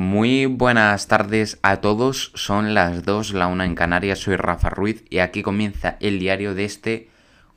Muy 0.00 0.46
buenas 0.46 1.08
tardes 1.08 1.58
a 1.60 1.82
todos, 1.82 2.32
son 2.34 2.72
las 2.72 3.04
2, 3.04 3.34
la 3.34 3.48
1 3.48 3.64
en 3.64 3.74
Canarias, 3.74 4.20
soy 4.20 4.36
Rafa 4.36 4.70
Ruiz 4.70 5.04
y 5.10 5.18
aquí 5.18 5.42
comienza 5.42 5.98
el 6.00 6.18
diario 6.18 6.54
de 6.54 6.64
este 6.64 7.10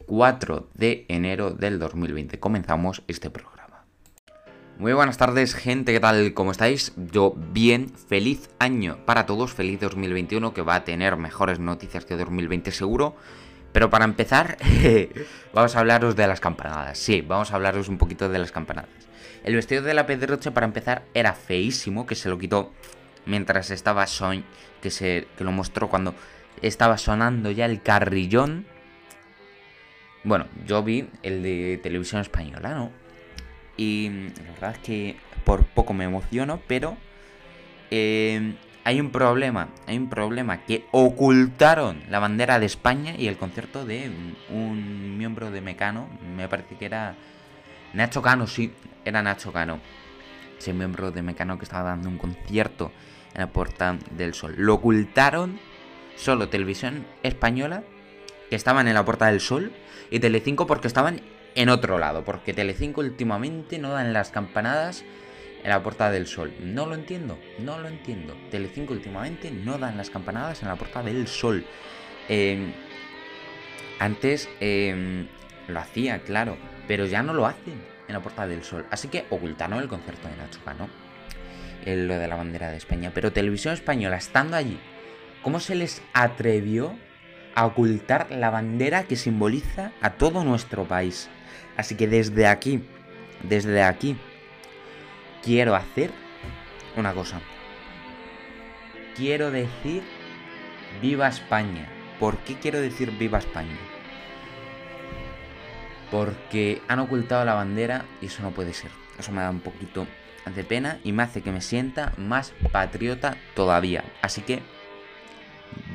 4 0.08 0.67
de 0.73 1.05
enero 1.07 1.51
del 1.51 1.79
2020. 1.79 2.41
Comenzamos 2.41 3.01
este 3.07 3.29
programa. 3.29 3.85
Muy 4.77 4.91
buenas 4.91 5.17
tardes 5.17 5.55
gente, 5.55 5.93
¿qué 5.93 6.01
tal? 6.01 6.33
¿Cómo 6.33 6.51
estáis? 6.51 6.91
Yo 6.97 7.33
bien, 7.33 7.87
feliz 8.09 8.49
año 8.60 8.97
para 9.05 9.25
todos, 9.25 9.53
feliz 9.53 9.79
2021 9.79 10.53
que 10.53 10.63
va 10.63 10.75
a 10.75 10.83
tener 10.83 11.15
mejores 11.15 11.60
noticias 11.60 12.03
que 12.03 12.17
2020 12.17 12.71
seguro. 12.71 13.15
Pero 13.71 13.89
para 13.89 14.03
empezar, 14.03 14.57
vamos 15.53 15.78
a 15.78 15.79
hablaros 15.79 16.17
de 16.17 16.27
las 16.27 16.41
campanadas. 16.41 16.98
Sí, 16.98 17.21
vamos 17.21 17.53
a 17.53 17.55
hablaros 17.55 17.88
un 17.88 17.98
poquito 17.98 18.27
de 18.27 18.39
las 18.39 18.52
campanadas. 18.52 19.12
El 19.44 19.55
vestido 19.55 19.81
de 19.81 19.94
la 19.94 20.05
Pedroche, 20.05 20.52
para 20.52 20.66
empezar, 20.66 21.03
era 21.13 21.34
feísimo, 21.34 22.05
que 22.05 22.16
se 22.16 22.30
lo 22.30 22.38
quitó 22.38 22.71
mientras 23.26 23.71
estaba 23.71 24.08
son 24.08 24.44
que 24.81 24.90
se 24.91 25.27
que 25.38 25.44
lo 25.44 25.52
mostró 25.52 25.90
cuando 25.90 26.13
estaba 26.62 26.98
sonando 26.98 27.52
ya 27.52 27.66
el 27.66 27.82
carrillón. 27.82 28.66
Bueno, 30.23 30.45
yo 30.66 30.84
vi 30.84 31.09
el 31.23 31.44
de 31.44 31.80
televisión 31.82 32.21
española, 32.21 32.73
¿no? 32.73 32.91
Y 33.76 34.09
la 34.09 34.52
verdad 34.54 34.71
es 34.71 34.77
que 34.80 35.16
por 35.44 35.66
poco 35.66 35.94
me 35.94 36.05
emociono, 36.05 36.62
pero 36.68 36.96
eh, 37.91 38.54
hay 38.85 39.02
un 39.02 39.12
problema, 39.12 39.70
hay 39.88 39.98
un 39.98 40.10
problema 40.10 40.63
que 40.63 40.85
ocultaron 40.91 42.04
la 42.10 42.20
bandera 42.20 42.60
de 42.60 42.66
España 42.66 43.16
y 43.18 43.27
el 43.27 43.38
concierto 43.38 43.85
de 43.85 44.10
un 44.49 45.18
miembro 45.18 45.52
de 45.52 45.62
Mecano, 45.62 46.07
me 46.35 46.48
parece 46.48 46.76
que 46.76 46.85
era 46.85 47.16
Nacho 47.94 48.22
Cano, 48.22 48.48
sí, 48.48 48.74
era 49.06 49.22
Nacho 49.22 49.54
Cano. 49.54 49.80
Ese 50.58 50.74
miembro 50.74 51.12
de 51.12 51.22
Mecano 51.22 51.58
que 51.58 51.66
estaba 51.66 51.90
dando 51.90 52.10
un 52.10 52.18
concierto 52.18 52.92
en 53.34 53.42
la 53.42 53.48
Puerta 53.48 53.98
del 54.12 54.34
Sol. 54.34 54.56
Lo 54.58 54.76
ocultaron 54.76 55.60
solo 56.16 56.50
Televisión 56.50 57.05
Española, 57.22 57.84
que 58.50 58.55
estaban 58.55 58.88
en 58.88 58.96
la 58.96 59.05
Puerta 59.05 59.27
del 59.27 59.40
Sol, 59.40 59.72
y 60.10 60.20
Telecinco 60.20 60.68
porque 60.68 60.88
estaban 60.88 61.22
en 61.55 61.70
otro 61.70 62.00
lado. 62.00 62.24
Porque 62.24 62.54
Telecinco 62.54 63.02
últimamente 63.02 63.77
no 63.77 63.90
dan 63.90 64.11
las 64.13 64.31
campanadas 64.31 65.03
en 65.63 65.69
la 65.69 65.83
Puerta 65.83 66.09
del 66.09 66.28
Sol. 66.28 66.53
No 66.61 66.88
lo 66.88 66.95
entiendo, 66.95 67.38
no 67.59 67.78
lo 67.80 67.88
entiendo. 67.88 68.35
Telecinco 68.50 68.94
últimamente 68.94 69.52
no 69.52 69.78
dan 69.78 69.97
las 69.97 70.09
campanadas 70.09 70.61
en 70.63 70.69
la 70.69 70.75
Puerta 70.75 71.03
del 71.03 71.28
Sol. 71.28 71.66
Eh, 72.28 72.73
antes 74.00 74.50
eh, 74.59 75.28
lo 75.67 75.80
hacía, 75.80 76.23
claro, 76.23 76.57
pero 76.87 77.05
ya 77.05 77.23
no 77.23 77.33
lo 77.33 77.45
hacen 77.45 77.81
en 78.07 78.13
la 78.13 78.21
Puerta 78.21 78.47
del 78.47 78.63
Sol. 78.63 78.85
Así 78.91 79.07
que 79.07 79.25
ocultaron 79.29 79.79
el 79.79 79.87
concierto 79.87 80.27
de 80.27 80.35
Nacho 80.37 80.59
Cano, 80.63 80.89
lo 81.85 82.17
de 82.17 82.27
la 82.27 82.35
bandera 82.35 82.69
de 82.71 82.77
España. 82.77 83.11
Pero 83.13 83.31
Televisión 83.31 83.73
Española, 83.73 84.17
estando 84.17 84.57
allí, 84.57 84.79
¿cómo 85.41 85.59
se 85.59 85.75
les 85.75 86.01
atrevió 86.13 86.95
a 87.55 87.65
ocultar 87.65 88.31
la 88.31 88.49
bandera 88.49 89.03
que 89.03 89.15
simboliza 89.15 89.91
a 90.01 90.11
todo 90.11 90.43
nuestro 90.43 90.85
país? 90.85 91.29
Así 91.77 91.95
que 91.95 92.07
desde 92.07 92.47
aquí, 92.47 92.83
desde 93.43 93.83
aquí, 93.83 94.17
quiero 95.43 95.75
hacer 95.75 96.11
una 96.95 97.13
cosa. 97.13 97.41
Quiero 99.15 99.51
decir 99.51 100.03
viva 101.01 101.27
España. 101.27 101.87
¿Por 102.19 102.37
qué 102.39 102.55
quiero 102.55 102.79
decir 102.79 103.11
viva 103.11 103.39
España? 103.39 103.77
Porque 106.14 106.80
han 106.88 107.00
ocultado 107.00 107.44
la 107.44 107.56
bandera 107.56 108.06
y 108.22 108.28
eso 108.28 108.44
no 108.44 108.52
puede 108.52 108.72
ser. 108.73 108.92
Eso 109.17 109.31
me 109.31 109.42
da 109.42 109.50
un 109.50 109.61
poquito 109.61 110.06
de 110.56 110.64
pena 110.64 111.00
y 111.03 111.11
me 111.11 111.23
hace 111.23 111.42
que 111.42 111.52
me 111.52 111.59
sienta 111.59 112.14
más 112.17 112.53
patriota 112.72 113.36
todavía. 113.56 114.03
Así 114.22 114.41
que, 114.41 114.61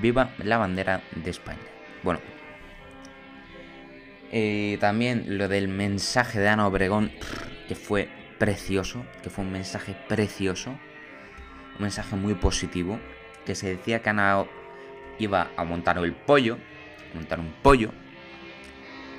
viva 0.03 0.35
la 0.39 0.59
bandera 0.59 1.03
de 1.15 1.31
España. 1.31 1.61
Bueno, 2.03 2.19
eh, 4.33 4.77
también 4.81 5.39
lo 5.39 5.47
del 5.47 5.69
mensaje 5.69 6.41
de 6.41 6.49
Ana 6.49 6.67
Obregón, 6.67 7.13
que 7.69 7.77
fue 7.77 8.09
precioso, 8.39 9.07
que 9.23 9.31
fue 9.31 9.45
un 9.45 9.53
mensaje 9.53 9.95
precioso, 10.09 10.71
un 11.77 11.83
mensaje 11.83 12.17
muy 12.17 12.35
positivo, 12.35 12.99
que 13.47 13.55
se 13.55 13.69
decía 13.69 14.03
que 14.03 14.11
Ana 14.11 14.47
iba 15.21 15.53
a 15.57 15.63
montar 15.63 15.97
el 15.99 16.13
pollo, 16.13 16.59
montar 17.15 17.39
un 17.39 17.53
pollo, 17.63 17.93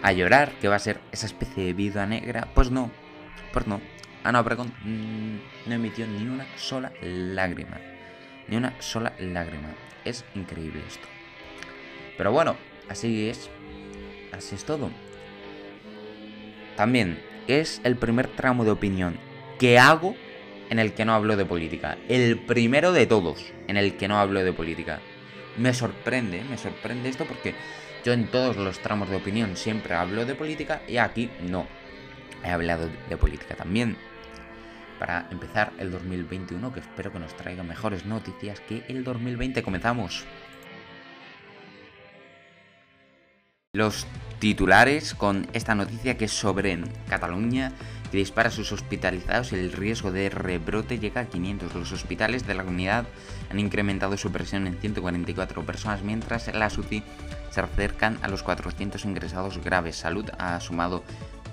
a 0.02 0.12
llorar, 0.12 0.54
que 0.60 0.68
va 0.68 0.76
a 0.76 0.80
ser 0.80 1.00
esa 1.12 1.26
especie 1.26 1.66
de 1.66 1.74
vida 1.74 2.06
negra, 2.06 2.48
pues 2.54 2.72
no, 2.72 2.92
pues 3.54 3.68
no. 3.68 3.82
Ana 4.24 4.42
Obregón 4.42 4.74
mm, 4.84 5.70
no 5.70 5.76
emitió 5.76 6.06
ni 6.08 6.28
una 6.28 6.46
sola 6.58 6.92
lágrima. 7.02 7.80
Ni 8.48 8.58
una 8.58 8.74
sola 8.82 9.14
lágrima. 9.20 9.70
Es 10.06 10.26
increíble 10.36 10.82
esto. 10.88 11.08
Pero 12.18 12.32
bueno, 12.32 12.56
así 12.90 13.30
es. 13.30 13.50
Así 14.32 14.56
es 14.56 14.66
todo. 14.66 14.90
También 16.76 17.20
es 17.48 17.82
el 17.84 17.96
primer 17.96 18.28
tramo 18.28 18.64
de 18.64 18.72
opinión 18.72 19.18
que 19.58 19.80
hago 19.80 20.16
en 20.70 20.80
el 20.80 20.94
que 20.94 21.06
no 21.06 21.14
hablo 21.14 21.36
de 21.36 21.46
política. 21.46 21.98
El 22.08 22.40
primero 22.40 22.92
de 22.92 23.08
todos 23.08 23.52
en 23.68 23.78
el 23.78 23.98
que 23.98 24.08
no 24.08 24.20
hablo 24.20 24.44
de 24.44 24.54
política. 24.54 25.00
Me 25.58 25.74
sorprende, 25.74 26.44
me 26.50 26.58
sorprende 26.58 27.10
esto 27.10 27.26
porque 27.26 27.56
yo 28.04 28.14
en 28.14 28.28
todos 28.28 28.56
los 28.58 28.80
tramos 28.80 29.10
de 29.10 29.18
opinión 29.18 29.58
siempre 29.58 29.94
hablo 29.94 30.26
de 30.26 30.36
política 30.36 30.82
y 30.88 30.98
aquí 30.98 31.30
no. 31.42 31.68
He 32.44 32.50
hablado 32.50 32.90
de 33.10 33.18
política 33.18 33.56
también. 33.56 33.98
Para 35.00 35.28
empezar 35.32 35.72
el 35.78 35.92
2021, 35.92 36.74
que 36.74 36.82
espero 36.82 37.12
que 37.12 37.20
nos 37.20 37.36
traiga 37.36 37.64
mejores 37.64 38.06
noticias 38.06 38.60
que 38.62 38.84
el 38.88 39.04
2020. 39.04 39.64
Comenzamos. 39.64 40.26
Los 43.74 44.08
titulares 44.40 45.14
con 45.14 45.48
esta 45.54 45.76
noticia 45.76 46.18
que 46.18 46.26
es 46.26 46.32
sobre 46.32 46.80
Cataluña 47.08 47.74
que 48.12 48.18
dispara 48.18 48.50
a 48.50 48.52
sus 48.52 48.72
hospitalizados 48.72 49.54
el 49.54 49.72
riesgo 49.72 50.12
de 50.12 50.30
rebrote 50.30 51.00
llega 51.00 51.22
a 51.22 51.26
500. 51.26 51.76
Los 51.76 51.92
hospitales 51.92 52.48
de 52.48 52.56
la 52.56 52.64
comunidad 52.64 53.06
han 53.50 53.60
incrementado 53.60 54.18
su 54.18 54.32
presión 54.32 54.68
en 54.68 54.78
144 54.78 55.66
personas, 55.66 56.02
mientras 56.02 56.54
la 56.54 56.68
UCI 56.68 57.04
se 57.52 57.62
acercan 57.62 58.20
a 58.22 58.28
los 58.28 58.44
400 58.44 59.04
ingresados 59.06 59.58
graves. 59.64 59.98
Salud 59.98 60.30
ha 60.38 60.60
sumado 60.60 61.04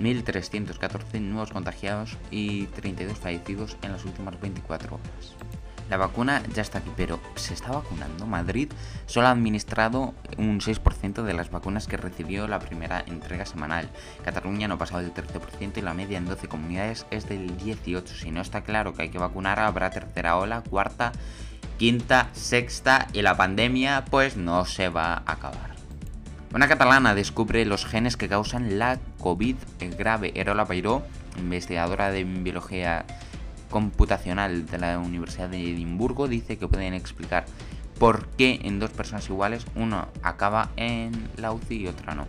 1.314 0.01 1.21
nuevos 1.21 1.51
contagiados 1.51 2.17
y 2.31 2.67
32 2.67 3.19
fallecidos 3.19 3.77
en 3.83 3.93
las 3.93 4.05
últimas 4.05 4.41
24 4.41 4.97
horas. 4.97 5.56
La 5.89 5.97
vacuna 5.97 6.43
ya 6.53 6.63
está 6.63 6.79
aquí, 6.79 6.91
pero 6.97 7.21
¿se 7.37 7.55
está 7.55 7.71
vacunando? 7.71 8.27
Madrid 8.27 8.71
solo 9.07 9.29
ha 9.29 9.31
administrado 9.31 10.15
un 10.37 10.61
6% 10.61 11.23
de 11.23 11.33
las 11.33 11.51
vacunas 11.51 11.87
que 11.87 11.97
recibió 11.97 12.49
la 12.49 12.59
primera 12.59 13.05
entrega 13.07 13.47
semanal. 13.47 13.89
Cataluña 14.25 14.67
no 14.67 14.75
ha 14.75 14.79
pasado 14.79 15.03
del 15.03 15.15
13% 15.15 15.77
y 15.77 15.81
la 15.83 15.95
media 15.95 16.19
en 16.19 16.27
12 16.27 16.49
comunidades 16.49 17.07
es 17.11 17.29
del 17.29 17.57
18%. 17.57 18.07
Si 18.07 18.31
no 18.33 18.41
está 18.41 18.63
claro 18.63 18.95
que 18.95 19.03
hay 19.03 19.11
que 19.11 19.19
vacunar, 19.19 19.61
habrá 19.61 19.91
tercera 19.91 20.37
ola, 20.37 20.63
cuarta, 20.63 21.13
quinta, 21.79 22.31
sexta 22.33 23.07
y 23.13 23.23
la 23.23 23.37
pandemia 23.37 24.05
pues 24.11 24.37
no 24.37 24.65
se 24.65 24.89
va 24.89 25.15
a 25.15 25.33
acabar. 25.33 25.77
Una 26.53 26.69
catalana 26.69 27.15
descubre 27.15 27.65
los 27.65 27.85
genes 27.85 28.17
que 28.17 28.29
causan 28.29 28.79
la 28.79 28.99
COVID 29.21 29.57
grave. 29.99 30.33
Erola 30.35 30.65
Pairó, 30.65 31.03
investigadora 31.37 32.11
de 32.11 32.25
biología 32.25 33.05
computacional 33.71 34.67
de 34.67 34.79
la 34.79 34.99
Universidad 34.99 35.49
de 35.49 35.61
Edimburgo 35.61 36.29
dice 36.29 36.59
que 36.59 36.69
pueden 36.69 36.95
explicar 36.95 37.47
por 37.99 38.27
qué 38.29 38.61
en 38.63 38.79
dos 38.79 38.91
personas 38.91 39.29
iguales 39.29 39.67
uno 39.75 40.09
acaba 40.23 40.71
en 40.77 41.29
la 41.37 41.53
UCI 41.53 41.83
y 41.83 41.87
otra 41.89 42.15
no. 42.15 42.27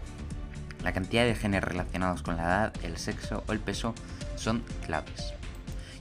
La 0.83 0.93
cantidad 0.93 1.25
de 1.25 1.35
genes 1.35 1.63
relacionados 1.63 2.21
con 2.21 2.37
la 2.37 2.43
edad, 2.43 2.73
el 2.83 2.97
sexo 2.97 3.43
o 3.47 3.51
el 3.51 3.59
peso 3.59 3.93
son 4.35 4.63
claves. 4.85 5.33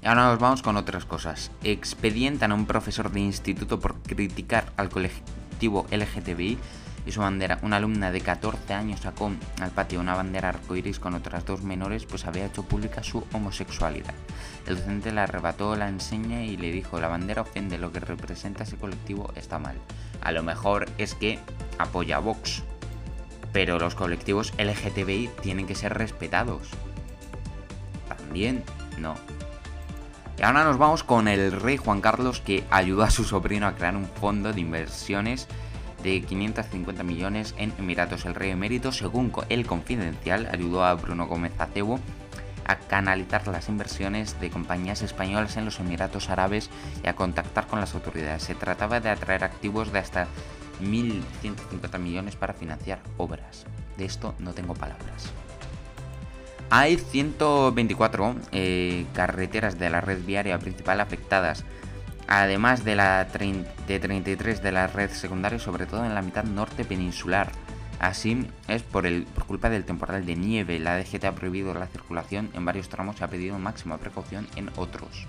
Y 0.03 0.07
ahora 0.07 0.27
nos 0.27 0.39
vamos 0.39 0.63
con 0.63 0.77
otras 0.77 1.05
cosas. 1.05 1.51
Expedientan 1.65 2.53
a 2.53 2.55
un 2.55 2.67
profesor 2.67 3.11
de 3.11 3.21
instituto 3.21 3.81
por 3.81 4.01
criticar 4.03 4.73
al 4.77 4.89
colectivo 4.89 5.87
LGTBI 5.91 6.59
y 7.07 7.13
su 7.13 7.21
bandera. 7.21 7.59
Una 7.63 7.77
alumna 7.77 8.11
de 8.11 8.21
14 8.21 8.75
años 8.75 9.01
sacó 9.01 9.31
al 9.61 9.71
patio 9.71 10.01
una 10.01 10.15
bandera 10.15 10.51
arcoiris 10.51 10.99
con 10.99 11.15
otras 11.15 11.47
dos 11.47 11.63
menores, 11.63 12.05
pues 12.05 12.27
había 12.27 12.47
hecho 12.47 12.65
pública 12.65 13.03
su 13.03 13.25
homosexualidad. 13.33 14.15
El 14.67 14.77
docente 14.77 15.13
le 15.13 15.21
arrebató 15.21 15.77
la 15.77 15.89
enseña 15.89 16.43
y 16.43 16.57
le 16.57 16.73
dijo: 16.73 17.01
La 17.01 17.09
bandera 17.09 17.43
ofende, 17.43 17.79
lo 17.79 17.93
que 17.93 18.01
representa 18.01 18.65
ese 18.65 18.77
colectivo 18.77 19.33
está 19.37 19.59
mal. 19.59 19.77
A 20.21 20.33
lo 20.33 20.43
mejor 20.43 20.91
es 20.99 21.15
que 21.15 21.39
apoya 21.79 22.17
a 22.17 22.21
Vox, 22.21 22.65
pero 23.53 23.79
los 23.79 23.95
colectivos 23.95 24.53
LGTBI 24.59 25.31
tienen 25.41 25.67
que 25.67 25.77
ser 25.77 25.95
respetados. 25.95 26.69
También 28.09 28.65
no. 28.99 29.15
Y 30.39 30.43
ahora 30.43 30.65
nos 30.65 30.77
vamos 30.77 31.03
con 31.03 31.29
el 31.29 31.53
rey 31.53 31.79
Juan 31.79 32.03
Carlos 32.03 32.41
que 32.41 32.65
ayudó 32.71 33.05
a 33.05 33.11
su 33.11 33.25
sobrino 33.25 33.67
a 33.67 33.75
crear 33.75 33.97
un 33.97 34.07
fondo 34.07 34.53
de 34.53 34.61
inversiones 34.61 35.49
de 36.07 36.23
550 36.23 37.03
millones 37.03 37.53
en 37.59 37.73
Emiratos. 37.79 38.27
El 38.27 38.37
rey 38.37 38.51
emérito, 38.51 38.93
según 38.93 39.33
el 39.49 39.67
Confidencial, 39.67 40.49
ayudó 40.53 40.85
a 40.85 40.95
Bruno 40.95 41.27
Gómez 41.27 41.53
Acebo 41.59 41.99
a 42.65 42.77
canalizar 42.77 43.47
las 43.49 43.69
inversiones 43.69 44.41
de 44.41 44.51
compañías 44.51 45.03
españolas 45.03 45.57
en 45.57 45.65
los 45.65 45.81
Emiratos 45.81 46.31
Árabes 46.31 46.71
y 47.03 47.09
a 47.09 47.17
contactar 47.17 47.67
con 47.67 47.81
las 47.81 47.95
autoridades. 47.95 48.45
Se 48.45 48.55
trataba 48.55 49.01
de 49.01 49.11
atraer 49.11 49.43
activos 49.43 49.93
de 49.93 49.99
hasta 49.99 50.29
1.150 50.81 51.99
millones 51.99 52.37
para 52.37 52.55
financiar 52.55 53.01
obras. 53.17 53.67
De 53.97 54.05
esto 54.05 54.37
no 54.39 54.53
tengo 54.53 54.75
palabras. 54.75 55.33
Hay 56.71 56.99
124 56.99 58.37
eh, 58.53 59.07
carreteras 59.13 59.77
de 59.77 59.91
la 59.91 60.01
red 60.01 60.25
viaria 60.25 60.59
principal 60.61 61.01
afectadas, 61.01 61.65
además 62.27 62.85
de, 62.85 62.97
la 62.97 63.25
de 63.25 63.99
33 63.99 64.63
de 64.63 64.73
la 64.73 64.87
red 64.87 65.11
secundaria, 65.11 65.59
sobre 65.59 65.87
todo 65.87 66.05
en 66.05 66.15
la 66.15 66.23
mitad 66.23 66.45
norte 66.45 66.85
peninsular. 66.85 67.51
Así 67.99 68.47
es 68.69 68.83
por, 68.83 69.07
el, 69.07 69.25
por 69.25 69.47
culpa 69.47 69.71
del 69.71 69.85
temporal 69.85 70.27
de 70.27 70.37
nieve. 70.37 70.79
La 70.79 70.99
DGT 70.99 71.25
ha 71.25 71.35
prohibido 71.35 71.73
la 71.73 71.87
circulación 71.87 72.51
en 72.55 72.65
varios 72.65 72.89
tramos 72.89 73.21
y 73.21 73.25
ha 73.25 73.29
pedido 73.29 73.59
máxima 73.59 73.99
precaución 73.99 74.47
en 74.57 74.71
otros. 74.77 75.27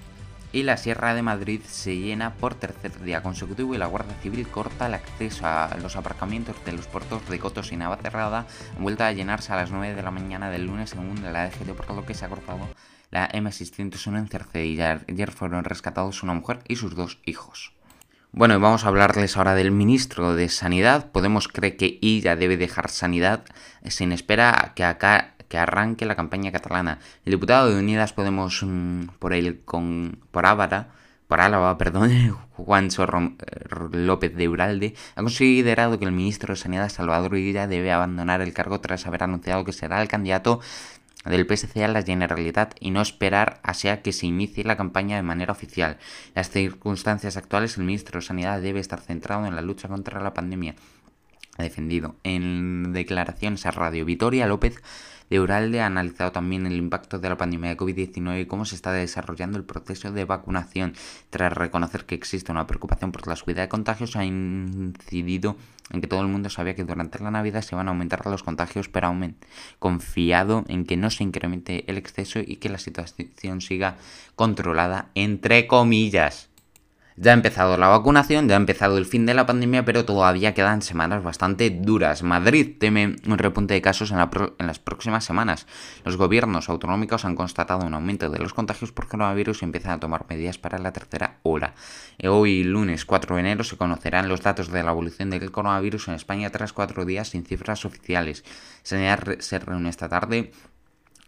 Y 0.54 0.64
la 0.64 0.78
Sierra 0.78 1.14
de 1.14 1.22
Madrid 1.22 1.62
se 1.68 1.98
llena 1.98 2.34
por 2.34 2.56
tercer 2.56 3.02
día 3.02 3.22
consecutivo 3.22 3.76
y 3.76 3.78
la 3.78 3.86
Guardia 3.86 4.16
Civil 4.22 4.48
corta 4.48 4.88
el 4.88 4.94
acceso 4.94 5.46
a 5.46 5.76
los 5.82 5.98
aparcamientos 5.98 6.56
de 6.66 6.72
los 6.72 6.88
puertos 6.88 7.28
de 7.30 7.38
Cotos 7.38 7.72
y 7.72 7.78
Navacerrada. 7.78 8.48
Han 8.76 8.84
vuelto 8.84 9.04
a 9.04 9.12
llenarse 9.12 9.52
a 9.52 9.58
las 9.58 9.72
9 9.72 9.94
de 9.94 10.02
la 10.02 10.12
mañana 10.12 10.50
del 10.50 10.66
lunes 10.66 10.92
según 10.92 11.22
la 11.22 11.48
DGT, 11.48 11.74
por 11.76 11.94
lo 11.94 12.06
que 12.06 12.14
se 12.14 12.26
ha 12.26 12.30
cortado 12.30 12.68
la 13.12 13.30
M601 13.30 14.18
en 14.18 14.28
Cercedilla. 14.28 15.02
Ayer 15.08 15.32
fueron 15.32 15.64
rescatados 15.64 16.24
una 16.24 16.34
mujer 16.34 16.60
y 16.68 16.76
sus 16.76 16.96
dos 16.96 17.20
hijos. 17.26 17.74
Bueno, 18.32 18.56
y 18.56 18.60
vamos 18.60 18.84
a 18.84 18.90
hablarles 18.90 19.38
ahora 19.38 19.56
del 19.56 19.72
ministro 19.72 20.36
de 20.36 20.50
Sanidad. 20.50 21.12
Podemos 21.12 21.48
creer 21.48 21.78
que 21.78 21.98
ella 22.02 22.36
debe 22.36 22.58
dejar 22.58 22.90
Sanidad 22.90 23.44
sin 23.86 24.12
espera 24.12 24.74
que 24.76 24.84
acá 24.84 25.36
que 25.48 25.58
arranque 25.58 26.06
la 26.06 26.16
campaña 26.16 26.52
catalana. 26.52 27.00
El 27.26 27.32
diputado 27.32 27.70
de 27.70 27.80
Unidas 27.80 28.14
Podemos 28.14 28.62
mm, 28.64 29.08
por 29.20 29.34
el 29.34 29.62
con 29.62 30.20
por 30.32 30.46
Ávara, 30.46 30.90
por 31.28 31.42
Álava, 31.42 31.78
perdón, 31.80 32.38
Juan 32.54 32.92
Sorro 32.92 33.20
eh, 33.40 33.88
López 33.92 34.36
de 34.36 34.50
Uralde, 34.50 34.96
ha 35.16 35.22
considerado 35.22 36.00
que 36.00 36.06
el 36.06 36.12
ministro 36.12 36.54
de 36.54 36.60
Sanidad 36.60 36.90
Salvador 36.90 37.38
Illa 37.38 37.68
debe 37.68 37.92
abandonar 37.92 38.42
el 38.42 38.54
cargo 38.54 38.80
tras 38.82 39.06
haber 39.08 39.24
anunciado 39.24 39.64
que 39.64 39.74
será 39.74 40.02
el 40.02 40.08
candidato 40.08 40.62
del 41.26 41.46
PSC 41.46 41.84
a 41.84 41.88
la 41.88 42.04
Generalitat 42.04 42.76
y 42.80 42.92
no 42.92 43.02
esperar 43.02 43.60
a 43.64 43.74
sea 43.74 44.02
que 44.02 44.14
se 44.14 44.28
inicie 44.28 44.64
la 44.64 44.78
campaña 44.78 45.18
de 45.18 45.24
manera 45.24 45.52
oficial. 45.52 45.98
En 46.28 46.34
las 46.36 46.50
circunstancias 46.50 47.38
actuales, 47.38 47.78
el 47.78 47.84
ministro 47.84 48.20
de 48.20 48.26
Sanidad 48.26 48.62
debe 48.62 48.80
estar 48.80 49.02
centrado 49.02 49.46
en 49.46 49.56
la 49.56 49.62
lucha 49.62 49.88
contra 49.88 50.22
la 50.22 50.34
pandemia. 50.34 50.76
Ha 51.58 51.64
defendido 51.64 52.16
en 52.24 52.94
declaraciones 52.94 53.66
a 53.66 53.72
Radio 53.72 54.06
Vitoria 54.06 54.46
López 54.48 54.82
de 55.30 55.40
Uralde 55.40 55.82
ha 55.82 55.86
analizado 55.86 56.32
también 56.32 56.66
el 56.66 56.78
impacto 56.78 57.20
de 57.20 57.30
la 57.30 57.38
pandemia 57.38 57.70
de 57.72 57.78
COVID-19 57.78 58.42
y 58.42 58.46
cómo 58.46 58.66
se 58.66 58.76
está 58.76 58.92
desarrollando 58.92 59.58
el 59.58 59.64
proceso 59.64 60.12
de 60.12 60.26
vacunación. 60.26 60.94
Tras 61.30 61.54
reconocer 61.54 62.06
que 62.06 62.16
existe 62.16 62.52
una 62.52 62.68
preocupación 62.68 63.12
por 63.12 63.28
la 63.28 63.36
subida 63.36 63.62
de 63.62 63.70
contagios, 63.70 64.16
ha 64.16 64.26
incidido 64.26 65.58
en 65.92 66.02
que 66.02 66.08
todo 66.08 66.22
el 66.22 66.28
mundo 66.28 66.50
sabía 66.50 66.76
que 66.76 66.84
durante 66.84 67.20
la 67.20 67.32
Navidad 67.32 67.62
se 67.62 67.76
van 67.76 67.88
a 67.88 67.92
aumentar 67.92 68.26
los 68.26 68.44
contagios, 68.44 68.90
pero 68.90 69.08
aún 69.08 69.36
confiado 69.80 70.66
en 70.68 70.86
que 70.86 70.98
no 70.98 71.10
se 71.10 71.24
incremente 71.24 71.90
el 71.90 71.98
exceso 71.98 72.40
y 72.40 72.58
que 72.58 72.70
la 72.70 72.78
situación 72.78 73.62
siga 73.62 73.96
controlada, 74.36 75.10
entre 75.16 75.68
comillas. 75.68 76.50
Ya 77.20 77.32
ha 77.32 77.34
empezado 77.34 77.78
la 77.78 77.88
vacunación, 77.88 78.48
ya 78.48 78.54
ha 78.54 78.58
empezado 78.58 79.00
el 79.00 79.08
fin 79.08 79.26
de 79.26 79.34
la 79.34 79.48
pandemia, 79.48 79.84
pero 79.84 80.06
todavía 80.06 80.54
quedan 80.54 80.84
semanas 80.84 81.24
bastante 81.24 81.72
duras. 81.72 82.22
Madrid 82.22 82.76
teme 82.80 83.16
un 83.26 83.40
repunte 83.40 83.74
de 83.74 83.82
casos 83.82 84.12
en, 84.12 84.20
las 84.20 84.78
próximas 84.78 85.26
semanas. 85.26 85.66
Los 86.06 86.16
gobiernos 86.16 86.70
autonómicos 86.70 87.26
han 87.26 87.36
constatado 87.36 87.88
un 87.88 87.96
aumento 87.96 88.30
de 88.30 88.38
los 88.38 88.54
contagios 88.54 88.92
por 88.92 89.08
coronavirus 89.08 89.64
y 89.64 89.66
empiezan 89.66 89.94
a 89.94 90.00
tomar 90.00 90.28
medidas 90.30 90.60
para 90.60 90.78
la 90.78 90.94
tercera 90.94 91.40
ola. 91.42 91.74
Hoy, 92.24 92.64
lunes 92.64 93.04
4 93.04 93.34
de 93.34 93.42
enero, 93.42 93.64
se 93.64 93.78
conocerán 93.78 94.30
los 94.30 94.44
datos 94.44 94.72
de 94.72 94.84
la 94.84 94.92
evolución 94.92 95.32
del 95.32 95.52
coronavirus 95.52 96.10
en 96.10 96.14
España 96.14 96.52
tras 96.52 96.72
cuatro 96.72 97.04
días 97.04 97.30
sin 97.30 97.46
cifras 97.46 97.84
oficiales. 97.84 98.44
Se 98.84 99.60
reúne 99.60 99.90
esta 99.90 100.08
tarde 100.08 100.52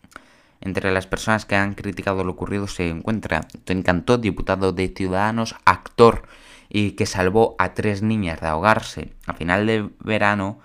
Entre 0.60 0.92
las 0.92 1.06
personas 1.06 1.46
que 1.46 1.56
han 1.56 1.75
criticado 1.75 2.24
lo 2.24 2.32
ocurrido 2.32 2.68
se 2.68 2.90
encuentra 2.90 3.42
Tony 3.63 3.84
Cantó, 3.84 4.18
diputado 4.18 4.72
de 4.72 4.90
Ciudadanos, 4.90 5.56
actor 5.66 6.24
y 6.74 6.92
que 6.92 7.06
salvó 7.06 7.56
a 7.60 7.74
tres 7.74 8.01
niñas 8.01 8.40
de 8.40 8.48
ahogarse 8.48 9.13
a 9.25 9.34
final 9.34 9.68
de 9.68 9.90
verano, 10.00 10.60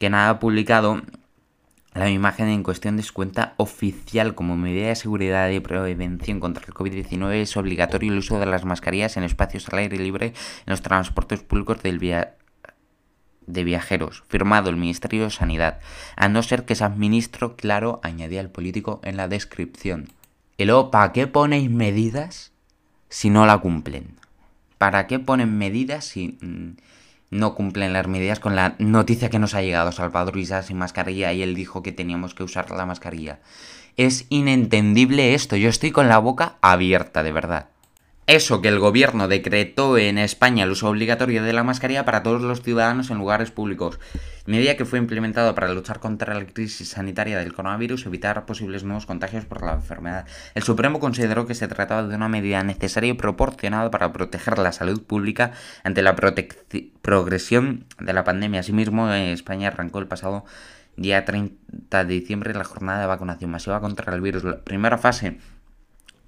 que 0.00 0.10
nada 0.10 0.30
ha 0.30 0.38
publicado 0.40 1.00
la 1.94 2.10
imagen 2.10 2.48
en 2.48 2.62
cuestión 2.64 2.96
de 2.96 3.02
su 3.04 3.12
cuenta 3.12 3.54
oficial 3.56 4.34
como 4.34 4.56
medida 4.56 4.88
de 4.88 4.96
seguridad 4.96 5.48
y 5.50 5.60
prevención 5.60 6.40
contra 6.40 6.64
el 6.66 6.72
COVID-19 6.72 7.34
es 7.34 7.56
obligatorio 7.56 8.10
el 8.10 8.18
uso 8.18 8.40
de 8.40 8.46
las 8.46 8.64
mascarillas 8.64 9.16
en 9.16 9.24
espacios 9.24 9.68
al 9.68 9.78
aire 9.78 9.98
libre 9.98 10.26
en 10.26 10.34
los 10.66 10.82
transportes 10.82 11.42
públicos 11.42 11.82
del 11.82 12.00
de 13.46 13.64
viajeros, 13.64 14.24
firmado 14.28 14.70
el 14.70 14.76
Ministerio 14.76 15.24
de 15.24 15.30
Sanidad, 15.30 15.80
a 16.16 16.28
no 16.28 16.42
ser 16.42 16.64
que 16.64 16.74
sea 16.74 16.88
ministro 16.88 17.56
claro, 17.56 18.00
añadía 18.02 18.40
el 18.40 18.50
político 18.50 19.00
en 19.04 19.16
la 19.16 19.28
descripción. 19.28 20.08
¿El 20.58 20.72
¿para 20.90 21.12
qué 21.12 21.26
ponéis 21.26 21.70
medidas 21.70 22.52
si 23.08 23.30
no 23.30 23.46
la 23.46 23.58
cumplen? 23.58 24.21
¿Para 24.82 25.06
qué 25.06 25.20
ponen 25.20 25.58
medidas 25.58 26.04
si 26.04 26.38
mm, 26.40 26.72
no 27.30 27.54
cumplen 27.54 27.92
las 27.92 28.08
medidas 28.08 28.40
con 28.40 28.56
la 28.56 28.74
noticia 28.80 29.30
que 29.30 29.38
nos 29.38 29.54
ha 29.54 29.62
llegado 29.62 29.92
Salvador 29.92 30.36
Isa 30.36 30.60
sin 30.64 30.76
mascarilla 30.76 31.32
y 31.32 31.40
él 31.40 31.54
dijo 31.54 31.84
que 31.84 31.92
teníamos 31.92 32.34
que 32.34 32.42
usar 32.42 32.68
la 32.72 32.84
mascarilla? 32.84 33.38
Es 33.96 34.26
inentendible 34.28 35.34
esto, 35.34 35.54
yo 35.54 35.68
estoy 35.68 35.92
con 35.92 36.08
la 36.08 36.18
boca 36.18 36.56
abierta, 36.62 37.22
de 37.22 37.30
verdad. 37.30 37.68
Eso 38.28 38.62
que 38.62 38.68
el 38.68 38.78
gobierno 38.78 39.26
decretó 39.26 39.98
en 39.98 40.16
España 40.16 40.62
el 40.62 40.70
uso 40.70 40.88
obligatorio 40.88 41.42
de 41.42 41.52
la 41.52 41.64
mascarilla 41.64 42.04
para 42.04 42.22
todos 42.22 42.40
los 42.40 42.62
ciudadanos 42.62 43.10
en 43.10 43.18
lugares 43.18 43.50
públicos, 43.50 43.98
medida 44.46 44.76
que 44.76 44.84
fue 44.84 45.00
implementada 45.00 45.56
para 45.56 45.74
luchar 45.74 45.98
contra 45.98 46.32
la 46.32 46.46
crisis 46.46 46.90
sanitaria 46.90 47.36
del 47.40 47.52
coronavirus 47.52 48.04
y 48.04 48.08
evitar 48.08 48.46
posibles 48.46 48.84
nuevos 48.84 49.06
contagios 49.06 49.44
por 49.44 49.64
la 49.64 49.72
enfermedad. 49.72 50.24
El 50.54 50.62
Supremo 50.62 51.00
consideró 51.00 51.46
que 51.46 51.56
se 51.56 51.66
trataba 51.66 52.04
de 52.04 52.14
una 52.14 52.28
medida 52.28 52.62
necesaria 52.62 53.10
y 53.10 53.14
proporcionada 53.14 53.90
para 53.90 54.12
proteger 54.12 54.56
la 54.56 54.70
salud 54.70 55.02
pública 55.02 55.50
ante 55.82 56.02
la 56.02 56.14
progresión 56.14 57.86
de 57.98 58.12
la 58.12 58.22
pandemia. 58.22 58.60
Asimismo, 58.60 59.12
España 59.12 59.66
arrancó 59.66 59.98
el 59.98 60.06
pasado 60.06 60.44
día 60.96 61.24
30 61.24 62.04
de 62.04 62.14
diciembre 62.14 62.54
la 62.54 62.64
jornada 62.64 63.00
de 63.00 63.06
vacunación 63.06 63.50
masiva 63.50 63.80
contra 63.80 64.14
el 64.14 64.20
virus. 64.20 64.44
La 64.44 64.60
primera 64.60 64.96
fase 64.96 65.38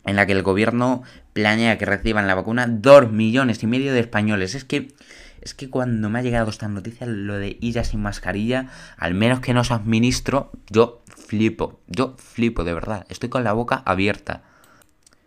en 0.04 0.16
la 0.16 0.26
que 0.26 0.32
el 0.32 0.42
gobierno 0.42 1.02
planea 1.32 1.78
que 1.78 1.86
reciban 1.86 2.26
la 2.26 2.34
vacuna 2.34 2.66
2 2.66 3.10
millones 3.10 3.62
y 3.62 3.66
medio 3.66 3.92
de 3.92 4.00
españoles. 4.00 4.54
Es 4.54 4.64
que, 4.64 4.94
es 5.40 5.54
que 5.54 5.70
cuando 5.70 6.10
me 6.10 6.18
ha 6.18 6.22
llegado 6.22 6.50
esta 6.50 6.68
noticia, 6.68 7.06
lo 7.06 7.34
de 7.34 7.56
ir 7.60 7.82
sin 7.84 8.02
mascarilla, 8.02 8.68
al 8.96 9.14
menos 9.14 9.40
que 9.40 9.54
nos 9.54 9.70
administro, 9.70 10.52
yo 10.70 11.02
flipo, 11.06 11.80
yo 11.86 12.16
flipo 12.18 12.64
de 12.64 12.74
verdad, 12.74 13.06
estoy 13.08 13.28
con 13.28 13.44
la 13.44 13.52
boca 13.52 13.82
abierta. 13.84 14.42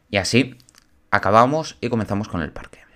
Y 0.10 0.18
así, 0.18 0.56
acabamos 1.12 1.78
y 1.82 1.90
comenzamos 1.90 2.28
con 2.28 2.42
el 2.42 2.52
parque. 2.52 2.87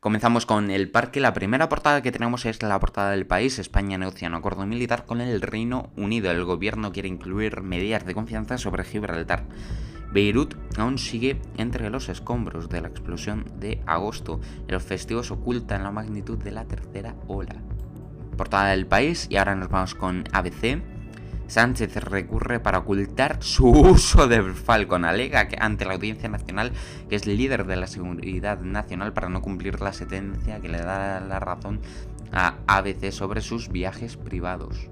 Comenzamos 0.00 0.46
con 0.46 0.70
el 0.70 0.90
parque. 0.90 1.20
La 1.20 1.34
primera 1.34 1.68
portada 1.68 2.00
que 2.00 2.10
tenemos 2.10 2.46
es 2.46 2.62
la 2.62 2.80
portada 2.80 3.10
del 3.10 3.26
país. 3.26 3.58
España 3.58 3.98
negocia 3.98 4.28
un 4.28 4.34
acuerdo 4.34 4.64
militar 4.64 5.04
con 5.04 5.20
el 5.20 5.42
Reino 5.42 5.90
Unido. 5.94 6.30
El 6.30 6.46
gobierno 6.46 6.90
quiere 6.90 7.10
incluir 7.10 7.60
medidas 7.60 8.06
de 8.06 8.14
confianza 8.14 8.56
sobre 8.56 8.84
Gibraltar. 8.84 9.44
Beirut 10.10 10.54
aún 10.78 10.96
sigue 10.96 11.38
entre 11.58 11.90
los 11.90 12.08
escombros 12.08 12.70
de 12.70 12.80
la 12.80 12.88
explosión 12.88 13.44
de 13.60 13.82
agosto. 13.84 14.40
Los 14.68 14.82
festivos 14.82 15.30
ocultan 15.30 15.82
la 15.82 15.90
magnitud 15.90 16.38
de 16.38 16.52
la 16.52 16.64
tercera 16.64 17.14
ola. 17.28 17.56
Portada 18.38 18.70
del 18.70 18.86
país 18.86 19.26
y 19.28 19.36
ahora 19.36 19.54
nos 19.54 19.68
vamos 19.68 19.94
con 19.94 20.24
ABC. 20.32 20.80
Sánchez 21.50 21.96
recurre 21.96 22.60
para 22.60 22.78
ocultar 22.78 23.38
su 23.40 23.68
uso 23.68 24.28
del 24.28 24.54
Falcon. 24.54 25.04
Alega 25.04 25.48
que 25.48 25.56
ante 25.60 25.84
la 25.84 25.94
Audiencia 25.94 26.28
Nacional 26.28 26.70
que 27.08 27.16
es 27.16 27.26
líder 27.26 27.66
de 27.66 27.74
la 27.74 27.88
seguridad 27.88 28.60
nacional 28.60 29.12
para 29.12 29.28
no 29.28 29.42
cumplir 29.42 29.80
la 29.80 29.92
sentencia 29.92 30.60
que 30.60 30.68
le 30.68 30.78
da 30.78 31.18
la 31.18 31.40
razón 31.40 31.80
a 32.32 32.54
ABC 32.68 33.10
sobre 33.10 33.40
sus 33.40 33.68
viajes 33.68 34.16
privados. 34.16 34.88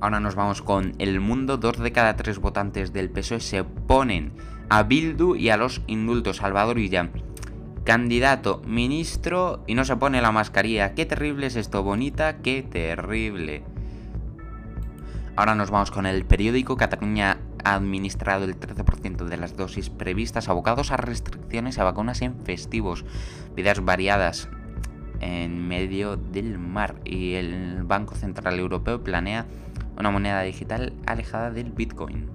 Ahora 0.00 0.18
nos 0.18 0.34
vamos 0.34 0.62
con 0.62 0.94
El 0.98 1.20
Mundo. 1.20 1.58
Dos 1.58 1.78
de 1.78 1.92
cada 1.92 2.16
tres 2.16 2.40
votantes 2.40 2.92
del 2.92 3.08
PSOE 3.10 3.38
se 3.38 3.62
ponen 3.62 4.32
a 4.68 4.82
Bildu 4.82 5.36
y 5.36 5.50
a 5.50 5.56
los 5.56 5.80
indultos. 5.86 6.38
Salvador 6.38 6.80
Illa, 6.80 7.10
candidato, 7.84 8.62
ministro 8.66 9.62
y 9.68 9.74
no 9.74 9.84
se 9.84 9.94
pone 9.94 10.20
la 10.20 10.32
mascarilla. 10.32 10.94
Qué 10.94 11.06
terrible 11.06 11.46
es 11.46 11.54
esto, 11.54 11.84
bonita, 11.84 12.38
qué 12.38 12.64
terrible. 12.64 13.62
Ahora 15.36 15.56
nos 15.56 15.70
vamos 15.70 15.90
con 15.90 16.06
el 16.06 16.24
periódico. 16.24 16.76
Cataluña 16.76 17.38
ha 17.64 17.74
administrado 17.74 18.44
el 18.44 18.58
13% 18.58 19.24
de 19.24 19.36
las 19.36 19.56
dosis 19.56 19.90
previstas, 19.90 20.48
abocados 20.48 20.92
a 20.92 20.96
restricciones 20.96 21.78
a 21.78 21.84
vacunas 21.84 22.22
en 22.22 22.38
festivos. 22.44 23.04
Vidas 23.56 23.84
variadas 23.84 24.48
en 25.20 25.66
medio 25.66 26.16
del 26.16 26.58
mar. 26.58 26.94
Y 27.04 27.34
el 27.34 27.82
Banco 27.82 28.14
Central 28.14 28.60
Europeo 28.60 29.02
planea 29.02 29.46
una 29.98 30.12
moneda 30.12 30.40
digital 30.42 30.92
alejada 31.04 31.50
del 31.50 31.72
Bitcoin. 31.72 32.30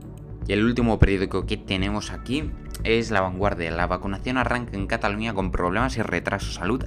Y 0.45 0.51
el 0.51 0.65
último 0.65 0.99
periódico 0.99 1.45
que 1.45 1.55
tenemos 1.55 2.11
aquí 2.11 2.51
es 2.83 3.11
La 3.11 3.21
Vanguardia. 3.21 3.71
La 3.71 3.87
vacunación 3.87 4.37
arranca 4.37 4.75
en 4.75 4.87
Cataluña 4.87 5.33
con 5.33 5.51
problemas 5.51 5.95
y 5.95 6.01
retraso. 6.01 6.51
Salud, 6.51 6.83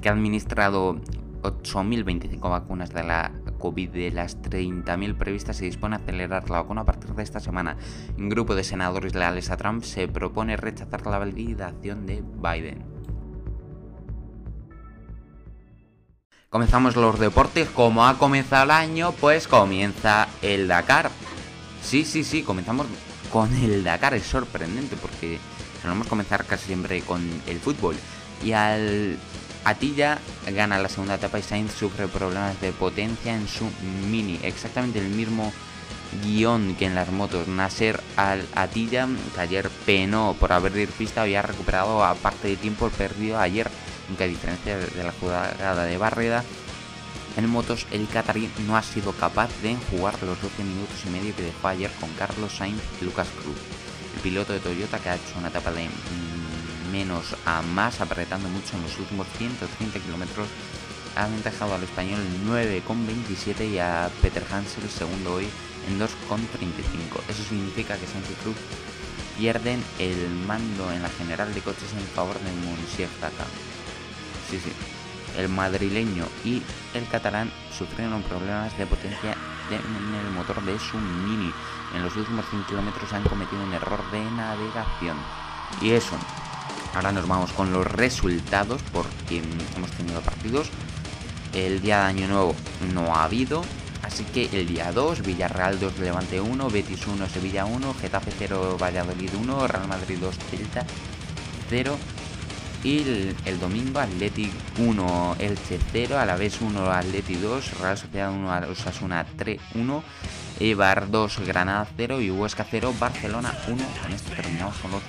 que 0.00 0.08
ha 0.08 0.12
administrado 0.12 1.00
8.025 1.46 2.50
vacunas 2.50 2.92
de 2.92 3.04
la 3.04 3.32
COVID 3.58 3.90
de 3.90 4.10
las 4.10 4.40
30.000 4.42 5.16
previstas 5.16 5.56
se 5.56 5.64
dispone 5.64 5.96
a 5.96 5.98
acelerar 5.98 6.50
la 6.50 6.62
vacuna 6.62 6.82
a 6.82 6.84
partir 6.84 7.14
de 7.14 7.22
esta 7.22 7.40
semana. 7.40 7.76
Un 8.18 8.28
grupo 8.28 8.54
de 8.54 8.64
senadores 8.64 9.14
leales 9.14 9.50
a 9.50 9.56
Trump 9.56 9.82
se 9.82 10.08
propone 10.08 10.56
rechazar 10.56 11.06
la 11.06 11.18
validación 11.18 12.06
de 12.06 12.22
Biden. 12.22 12.96
Comenzamos 16.48 16.96
los 16.96 17.18
deportes. 17.18 17.68
Como 17.68 18.06
ha 18.06 18.18
comenzado 18.18 18.64
el 18.64 18.70
año, 18.70 19.12
pues 19.12 19.48
comienza 19.48 20.28
el 20.42 20.68
Dakar. 20.68 21.10
Sí, 21.82 22.04
sí, 22.04 22.24
sí, 22.24 22.42
comenzamos 22.42 22.86
con 23.32 23.52
el 23.54 23.84
Dakar. 23.84 24.14
Es 24.14 24.24
sorprendente 24.24 24.96
porque 24.96 25.38
solemos 25.82 26.06
comenzar 26.06 26.44
casi 26.44 26.66
siempre 26.66 27.00
con 27.02 27.20
el 27.46 27.58
fútbol. 27.58 27.96
Y 28.44 28.52
al 28.52 29.18
Atilla 29.66 30.20
gana 30.46 30.78
la 30.78 30.88
segunda 30.88 31.16
etapa 31.16 31.40
y 31.40 31.42
Sainz 31.42 31.72
sufre 31.72 32.06
problemas 32.06 32.60
de 32.60 32.70
potencia 32.70 33.34
en 33.34 33.48
su 33.48 33.68
mini. 34.08 34.38
Exactamente 34.44 35.00
el 35.00 35.08
mismo 35.08 35.52
guion 36.22 36.76
que 36.76 36.86
en 36.86 36.94
las 36.94 37.10
motos. 37.10 37.48
Nasser 37.48 38.00
al 38.14 38.46
Atilla, 38.54 39.08
que 39.34 39.40
ayer 39.40 39.68
penó 39.84 40.36
por 40.38 40.52
haber 40.52 40.86
pista, 40.86 41.22
había 41.22 41.42
recuperado 41.42 42.04
aparte 42.04 42.46
de 42.46 42.56
tiempo 42.56 42.88
perdido 42.90 43.40
ayer. 43.40 43.68
Aunque 44.08 44.22
a 44.22 44.28
diferencia 44.28 44.78
de 44.78 45.02
la 45.02 45.10
jugada 45.10 45.84
de 45.84 45.98
Barreda, 45.98 46.44
en 47.36 47.50
motos 47.50 47.88
el 47.90 48.06
Qatarí 48.06 48.48
no 48.68 48.76
ha 48.76 48.84
sido 48.84 49.10
capaz 49.14 49.50
de 49.62 49.76
jugar 49.90 50.14
los 50.22 50.40
12 50.40 50.62
minutos 50.62 50.96
y 51.06 51.10
medio 51.10 51.34
que 51.34 51.42
dejó 51.42 51.66
ayer 51.66 51.90
con 52.00 52.08
Carlos 52.10 52.52
Sainz 52.56 52.80
y 53.02 53.04
Lucas 53.04 53.26
Cruz. 53.42 53.56
El 54.14 54.20
piloto 54.20 54.52
de 54.52 54.60
Toyota 54.60 55.00
que 55.00 55.08
ha 55.08 55.16
hecho 55.16 55.36
una 55.40 55.48
etapa 55.48 55.72
de 55.72 55.88
menos 56.90 57.36
a 57.44 57.62
más, 57.62 58.00
apretando 58.00 58.48
mucho 58.48 58.76
en 58.76 58.82
los 58.82 58.98
últimos 58.98 59.26
130 59.38 59.98
kilómetros, 60.00 60.48
ha 61.16 61.24
aventajado 61.24 61.74
al 61.74 61.82
español 61.82 62.20
9,27 62.46 63.70
y 63.70 63.78
a 63.78 64.10
Peter 64.22 64.44
Hansel, 64.50 64.88
segundo 64.88 65.34
hoy, 65.34 65.48
en 65.88 65.98
2,35. 65.98 66.06
Eso 67.28 67.42
significa 67.42 67.96
que 67.96 68.06
Sánchez 68.06 68.36
Cruz 68.42 68.56
pierden 69.38 69.82
el 69.98 70.28
mando 70.46 70.92
en 70.92 71.02
la 71.02 71.08
general 71.08 71.52
de 71.54 71.60
coches 71.60 71.92
en 71.92 72.06
favor 72.14 72.38
de 72.38 72.52
Monsieur 72.52 73.08
Tata. 73.20 73.44
Sí, 74.50 74.58
sí. 74.58 74.72
El 75.38 75.48
madrileño 75.48 76.26
y 76.44 76.62
el 76.94 77.06
catalán 77.08 77.50
sufrieron 77.76 78.22
problemas 78.22 78.76
de 78.78 78.86
potencia 78.86 79.36
en 79.70 80.14
el 80.14 80.30
motor 80.32 80.62
de 80.64 80.78
su 80.78 80.96
Mini. 80.96 81.52
En 81.94 82.02
los 82.02 82.16
últimos 82.16 82.44
100 82.50 82.64
kilómetros 82.64 83.12
han 83.12 83.24
cometido 83.24 83.62
un 83.62 83.74
error 83.74 84.00
de 84.10 84.20
navegación. 84.30 85.16
Y 85.80 85.90
eso, 85.90 86.16
Ahora 86.96 87.12
nos 87.12 87.28
vamos 87.28 87.52
con 87.52 87.74
los 87.74 87.86
resultados 87.86 88.80
porque 88.90 89.42
hemos 89.76 89.90
tenido 89.90 90.22
partidos. 90.22 90.70
El 91.52 91.82
día 91.82 91.98
de 91.98 92.04
Año 92.04 92.26
Nuevo 92.26 92.54
no 92.94 93.14
ha 93.14 93.24
habido. 93.24 93.62
Así 94.02 94.24
que 94.24 94.48
el 94.50 94.66
día 94.66 94.92
2, 94.92 95.20
Villarreal 95.20 95.78
2, 95.78 95.98
Levante 95.98 96.40
1, 96.40 96.70
Betis 96.70 97.06
1, 97.06 97.28
Sevilla 97.28 97.66
1, 97.66 97.94
Getafe 98.00 98.32
0, 98.38 98.78
Valladolid 98.80 99.30
1, 99.38 99.68
Real 99.68 99.88
Madrid 99.88 100.16
2, 100.18 100.36
Celta 100.50 100.86
0. 101.68 101.98
Y 102.82 103.00
el, 103.44 103.60
domingo 103.60 104.00
Atleti 104.00 104.50
1, 104.78 105.36
Elche 105.38 105.78
0, 105.92 106.18
Alavés 106.18 106.62
1, 106.62 106.90
Atleti 106.90 107.34
2, 107.34 107.78
Real 107.78 107.98
Sociedad 107.98 108.32
1, 108.32 108.70
Osasuna 108.70 109.26
3, 109.36 109.60
1, 109.74 110.02
Eibar 110.60 111.10
2, 111.10 111.40
Granada 111.40 111.86
0 111.94 112.22
y 112.22 112.30
Huesca 112.30 112.64
0, 112.70 112.94
Barcelona 112.98 113.52
1. 113.68 113.84
Con 114.02 114.12
esto 114.12 114.30
terminamos 114.34 114.76
con 114.78 114.92
los 114.92 115.02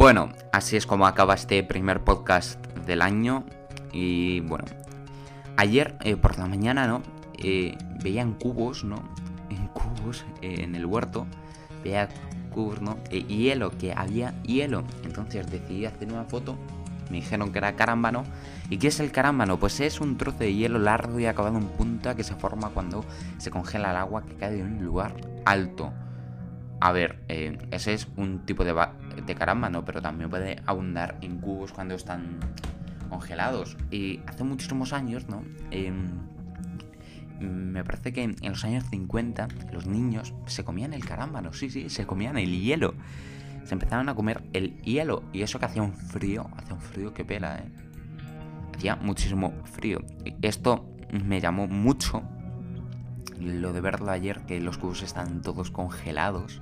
Bueno, 0.00 0.30
así 0.50 0.78
es 0.78 0.86
como 0.86 1.06
acaba 1.06 1.34
este 1.34 1.62
primer 1.62 2.02
podcast 2.02 2.58
del 2.86 3.02
año. 3.02 3.44
Y 3.92 4.40
bueno, 4.40 4.64
ayer 5.58 5.94
eh, 6.00 6.16
por 6.16 6.38
la 6.38 6.46
mañana, 6.46 6.86
¿no? 6.86 7.02
Eh, 7.36 7.76
veía 8.02 8.22
en 8.22 8.32
cubos, 8.32 8.82
¿no? 8.82 8.96
En 9.50 9.66
cubos, 9.66 10.24
eh, 10.40 10.62
en 10.62 10.74
el 10.74 10.86
huerto, 10.86 11.26
veía 11.84 12.08
cubos, 12.50 12.80
¿no? 12.80 12.96
hielo, 13.10 13.72
que 13.76 13.92
había 13.92 14.32
hielo. 14.40 14.84
Entonces 15.04 15.50
decidí 15.50 15.84
hacer 15.84 16.10
una 16.10 16.24
foto. 16.24 16.56
Me 17.10 17.18
dijeron 17.18 17.52
que 17.52 17.58
era 17.58 17.76
carámbano. 17.76 18.24
¿Y 18.70 18.78
qué 18.78 18.88
es 18.88 19.00
el 19.00 19.12
carámbano? 19.12 19.58
Pues 19.58 19.80
es 19.80 20.00
un 20.00 20.16
trozo 20.16 20.38
de 20.38 20.54
hielo 20.54 20.78
largo 20.78 21.20
y 21.20 21.26
acabado 21.26 21.58
en 21.58 21.66
punta 21.66 22.14
que 22.14 22.24
se 22.24 22.34
forma 22.36 22.70
cuando 22.70 23.04
se 23.36 23.50
congela 23.50 23.90
el 23.90 23.98
agua 23.98 24.22
que 24.22 24.34
cae 24.34 24.60
en 24.60 24.78
un 24.78 24.82
lugar 24.82 25.12
alto. 25.44 25.92
A 26.80 26.92
ver, 26.92 27.22
eh, 27.28 27.58
ese 27.70 27.92
es 27.92 28.08
un 28.16 28.46
tipo 28.46 28.64
de, 28.64 28.74
de 29.26 29.34
carámbano, 29.34 29.84
pero 29.84 30.00
también 30.00 30.30
puede 30.30 30.62
abundar 30.64 31.18
en 31.20 31.38
cubos 31.38 31.72
cuando 31.72 31.94
están 31.94 32.38
congelados. 33.10 33.76
Y 33.90 34.20
hace 34.26 34.44
muchísimos 34.44 34.94
años, 34.94 35.28
¿no? 35.28 35.44
Em, 35.70 36.08
me 37.38 37.84
parece 37.84 38.12
que 38.12 38.22
en 38.22 38.36
los 38.42 38.64
años 38.64 38.84
50 38.90 39.48
los 39.72 39.86
niños 39.86 40.34
se 40.46 40.64
comían 40.64 40.94
el 40.94 41.04
carámbano, 41.04 41.52
sí, 41.52 41.68
sí, 41.70 41.90
se 41.90 42.06
comían 42.06 42.38
el 42.38 42.60
hielo. 42.60 42.94
Se 43.64 43.74
empezaban 43.74 44.08
a 44.08 44.14
comer 44.14 44.42
el 44.54 44.80
hielo 44.82 45.22
y 45.32 45.42
eso 45.42 45.58
que 45.58 45.66
hacía 45.66 45.82
un 45.82 45.92
frío, 45.92 46.48
hacía 46.56 46.74
un 46.74 46.80
frío 46.80 47.12
que 47.12 47.24
pela, 47.24 47.58
¿eh? 47.58 47.70
Hacía 48.74 48.96
muchísimo 48.96 49.52
frío. 49.64 49.98
Esto 50.40 50.88
me 51.12 51.40
llamó 51.40 51.66
mucho 51.66 52.22
lo 53.40 53.72
de 53.72 53.80
verlo 53.80 54.10
ayer, 54.10 54.40
que 54.40 54.60
los 54.60 54.78
cubos 54.78 55.02
están 55.02 55.42
todos 55.42 55.70
congelados 55.70 56.60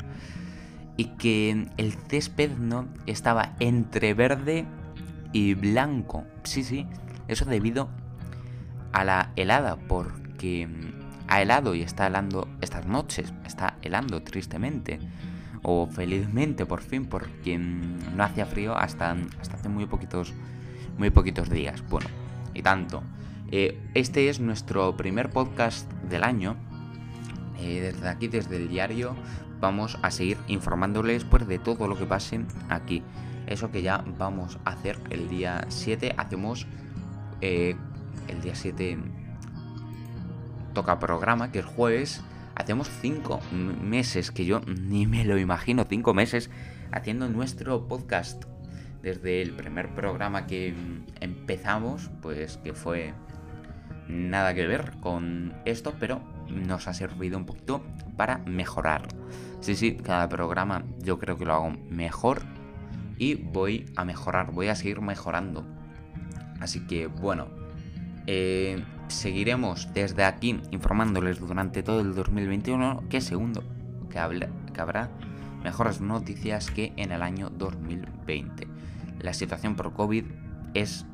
y 0.97 1.07
que 1.17 1.69
el 1.77 1.93
césped 1.93 2.51
no 2.59 2.89
estaba 3.07 3.55
entre 3.61 4.15
verde 4.15 4.67
y 5.33 5.55
blanco. 5.55 6.25
Sí, 6.43 6.65
sí, 6.65 6.87
eso 7.29 7.45
debido 7.45 7.89
a 8.93 9.05
la 9.05 9.33
helada, 9.37 9.77
porque 9.77 10.69
ha 11.29 11.43
helado 11.43 11.75
y 11.75 11.83
está 11.83 12.07
helando 12.07 12.49
estas 12.61 12.87
noches, 12.87 13.33
está 13.45 13.77
helando 13.83 14.23
tristemente 14.23 14.99
o 15.63 15.87
felizmente 15.87 16.67
por 16.67 16.81
fin, 16.81 17.07
porque 17.07 17.59
no 17.59 18.25
hacía 18.25 18.47
frío 18.47 18.77
hasta, 18.77 19.17
hace 19.41 19.69
muy 19.69 19.87
poquitos, 19.87 20.33
muy 20.97 21.11
poquitos 21.11 21.51
días. 21.51 21.83
Bueno, 21.89 22.09
y 22.55 22.63
tanto. 22.63 23.03
Eh, 23.51 23.81
este 23.95 24.29
es 24.29 24.41
nuestro 24.41 24.97
primer 24.97 25.31
podcast 25.31 25.91
del 26.11 26.25
año. 26.25 26.57
Eh, 27.59 27.93
desde 27.93 28.09
aquí, 28.09 28.29
desde 28.29 28.57
el 28.57 28.69
diario, 28.69 29.17
vamos 29.61 29.99
a 30.03 30.11
seguir 30.11 30.39
informándoles 30.47 31.25
pues, 31.25 31.47
de 31.47 31.59
todo 31.59 31.89
lo 31.89 31.97
que 31.97 32.07
pase 32.07 32.41
aquí. 32.69 33.03
Eso 33.47 33.71
que 33.71 33.83
ya 33.83 34.05
vamos 34.19 34.59
a 34.65 34.71
hacer 34.71 34.99
el 35.11 35.29
día 35.29 35.65
7. 35.69 36.15
Hacemos 36.17 36.67
eh, 37.41 37.77
el 38.29 38.41
día 38.43 38.55
7 38.55 38.99
toca 40.75 40.99
programa, 40.99 41.51
que 41.51 41.61
es 41.61 41.65
jueves. 41.65 42.23
Hacemos 42.55 42.91
5 43.01 43.41
meses, 43.83 44.31
que 44.31 44.45
yo 44.45 44.61
ni 44.61 45.07
me 45.07 45.25
lo 45.25 45.39
imagino, 45.39 45.85
5 45.89 46.15
meses 46.15 46.51
haciendo 46.93 47.29
nuestro 47.29 47.89
podcast. 47.89 48.45
Desde 49.03 49.43
el 49.43 49.53
primer 49.53 49.95
programa 49.95 50.47
que 50.47 50.75
empezamos, 51.21 52.11
pues 52.21 52.59
que 52.59 52.75
fue 52.75 53.15
nada 54.09 54.55
que 54.55 54.67
ver 54.67 54.93
con 55.01 55.55
esto, 55.65 55.95
pero 56.01 56.21
nos 56.51 56.89
ha 56.89 56.95
servido 56.95 57.39
un 57.39 57.47
poquito 57.47 57.83
para 58.17 58.39
mejorar. 58.39 59.09
Sí, 59.61 59.75
sí, 59.75 59.97
cada 59.97 60.29
programa 60.29 60.85
yo 60.99 61.19
creo 61.19 61.37
que 61.37 61.45
lo 61.45 61.55
hago 61.55 61.71
mejor 61.91 62.43
y 63.19 63.35
voy 63.35 63.87
a 63.97 64.05
mejorar, 64.05 64.53
voy 64.53 64.69
a 64.69 64.75
seguir 64.75 65.01
mejorando. 65.01 65.65
Así 66.61 66.87
que 66.87 67.07
bueno, 67.07 67.49
eh, 68.27 68.85
seguiremos 69.09 69.93
desde 69.93 70.25
aquí 70.25 70.61
informándoles 70.71 71.41
durante 71.41 71.83
todo 71.83 72.01
el 72.01 72.15
2021 72.15 73.05
que 73.09 73.21
segundo 73.21 73.63
que, 74.11 74.49
que 74.73 74.81
habrá 74.81 75.11
mejores 75.63 76.01
noticias 76.01 76.71
que 76.71 76.93
en 76.97 77.13
el 77.13 77.23
año 77.23 77.51
2020. 77.51 78.67
La 79.21 79.35
situación 79.35 79.75
por 79.75 79.93
COVID 79.93 80.25
es 80.75 81.05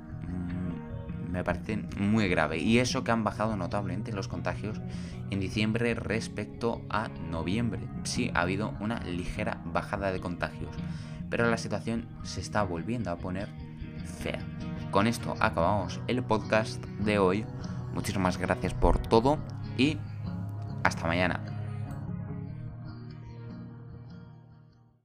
me 1.35 1.45
parece 1.45 1.77
muy 1.99 2.29
grave. 2.29 2.59
Y 2.59 2.79
eso 2.79 3.03
que 3.03 3.11
han 3.11 3.25
bajado 3.25 3.57
notablemente 3.57 4.13
los 4.13 4.29
contagios 4.29 4.81
en 5.31 5.41
diciembre 5.41 5.95
respecto 5.95 6.81
a 6.89 7.09
noviembre. 7.09 7.81
Sí, 8.05 8.31
ha 8.35 8.43
habido 8.43 8.75
una 8.81 9.01
ligera 9.01 9.61
bajada 9.65 10.13
de 10.13 10.21
contagios, 10.21 10.75
pero 11.29 11.51
la 11.51 11.59
situación 11.59 12.07
se 12.23 12.41
está 12.41 12.63
volviendo 12.63 13.11
a 13.11 13.19
poner 13.19 13.49
fea. 14.21 14.39
Con 14.93 15.09
esto 15.09 15.35
acabamos 15.41 16.01
el 16.07 16.23
podcast 16.23 16.83
de 17.01 17.19
hoy. 17.19 17.45
Muchísimas 17.93 18.39
gracias 18.39 18.75
por 18.75 18.99
todo 18.99 19.39
y 19.77 19.99
hasta 20.85 21.07
mañana. 21.09 21.54